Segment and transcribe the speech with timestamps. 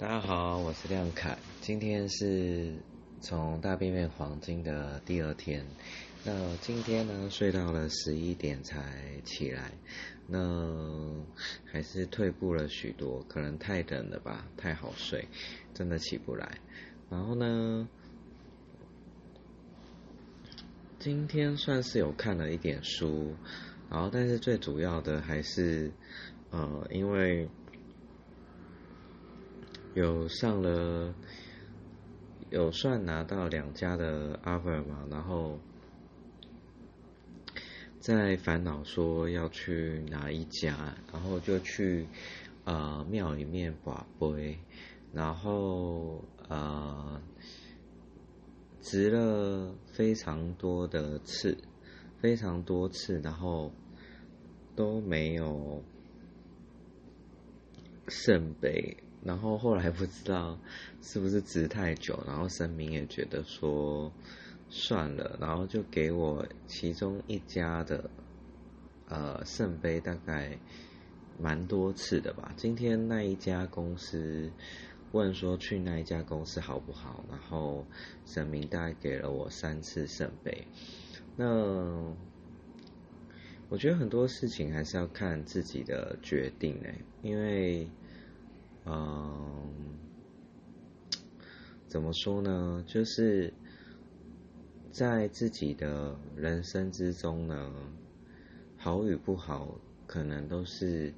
[0.00, 1.36] 大家好，我是亮凯。
[1.60, 2.72] 今天是
[3.20, 5.62] 从大便变黄金的第二天。
[6.24, 9.72] 那今天呢，睡到了十一点才起来。
[10.26, 11.22] 那
[11.66, 15.28] 还是退步了许多，可能太冷了吧，太好睡，
[15.74, 16.50] 真的起不来。
[17.10, 17.86] 然后呢，
[20.98, 23.34] 今天算是有看了一点书，
[23.90, 25.92] 然后但是最主要的还是
[26.48, 27.46] 呃，因为。
[29.94, 31.14] 有上了，
[32.50, 35.58] 有算拿到两家的 offer 嘛，然后
[37.98, 42.06] 在烦恼说要去哪一家，然后就去
[42.64, 44.58] 呃庙里面把杯，
[45.12, 47.20] 然后呃
[48.80, 51.58] 值了非常多的次，
[52.20, 53.72] 非常多次，然后
[54.76, 55.82] 都没有
[58.08, 58.96] 圣杯。
[59.22, 60.58] 然后后来不知道
[61.02, 64.10] 是不是值太久，然后神明也觉得说
[64.70, 68.08] 算了，然后就给我其中一家的
[69.08, 70.58] 呃圣杯，大概
[71.38, 72.54] 蛮多次的吧。
[72.56, 74.50] 今天那一家公司
[75.12, 77.84] 问说去那一家公司好不好，然后
[78.24, 80.66] 神明大概给了我三次圣杯。
[81.36, 81.46] 那
[83.68, 87.86] 我觉得很多事情还是要看自己的决定诶，因为。
[88.86, 89.72] 嗯，
[91.86, 92.82] 怎么说呢？
[92.86, 93.52] 就是
[94.90, 97.72] 在自己的人生之中呢，
[98.76, 101.12] 好与不好，可能都是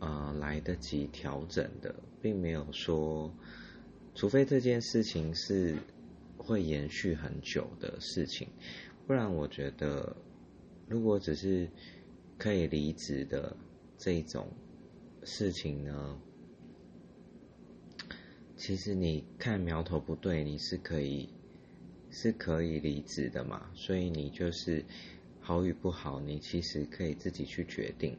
[0.00, 3.30] 呃来得及调整的，并没有说，
[4.14, 5.76] 除非这件事情是
[6.38, 8.48] 会延续很久的事情，
[9.06, 10.16] 不然我觉得，
[10.88, 11.68] 如果只是
[12.38, 13.56] 可以离职的
[13.98, 14.48] 这种
[15.22, 16.20] 事情呢？
[18.56, 21.28] 其实你看苗头不对，你是可以
[22.10, 23.70] 是可以离职的嘛。
[23.74, 24.84] 所以你就是
[25.40, 28.16] 好与不好，你其实可以自己去决定。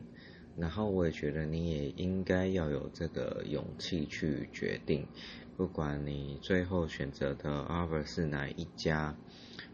[0.55, 5.07] 然后我也觉得你也应该要有这个勇气去决定，
[5.55, 9.15] 不管你最后选择的 offer 是哪一家，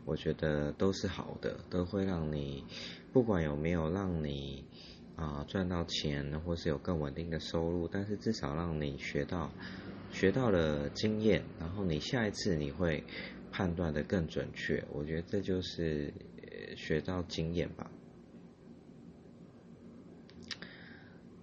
[0.06, 2.64] 我觉得都是好的，都会让你
[3.12, 4.66] 不管有没有让你
[5.16, 9.52] 啊赚到钱，或是有更稳定的收入，但是至少让你学到。
[10.14, 13.04] 学到了经验，然后你下一次你会
[13.52, 14.82] 判断的更准确。
[14.92, 16.14] 我觉得这就是
[16.78, 17.92] 学到经验吧。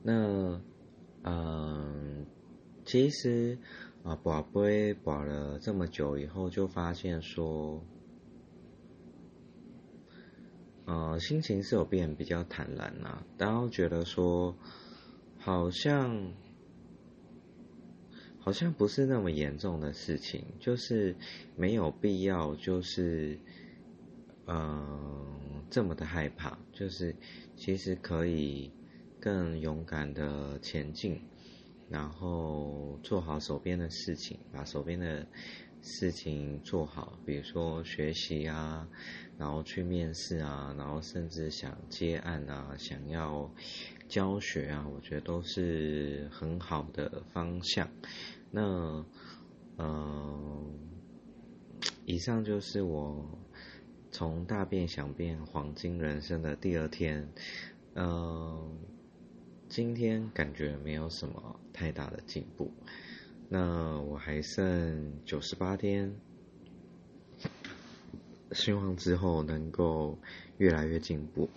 [0.03, 0.63] 那，
[1.25, 2.25] 嗯，
[2.87, 3.59] 其实
[4.05, 7.85] 啊，宝贝保了这么久以后，就发现说，
[10.87, 14.57] 呃，心情是有变比较坦然呐，然后觉得说，
[15.37, 16.33] 好像。
[18.41, 21.15] 好像不是那么严重的事情，就是
[21.57, 23.39] 没有必要，就是
[24.47, 27.15] 嗯这么的害怕，就是
[27.57, 28.71] 其实可以
[29.21, 31.21] 更勇敢的前进，
[31.89, 35.27] 然后做好手边的事情，把手边的
[35.83, 38.89] 事情做好，比如说学习啊，
[39.39, 43.51] 然后去面试啊，然后甚至想接案啊，想要
[44.09, 47.89] 教学啊，我觉得都是很好的方向。
[48.51, 49.05] 那，
[49.79, 50.79] 嗯，
[52.05, 53.25] 以上就是我
[54.11, 57.27] 从大变想变黄金人生的第二天，
[57.95, 58.79] 嗯，
[59.69, 62.71] 今天感觉没有什么太大的进步，
[63.53, 66.15] 那我还剩九十八天，
[68.53, 70.17] 希望之后能够
[70.59, 71.51] 越来越进步。